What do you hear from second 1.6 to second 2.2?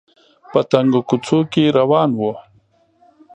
روان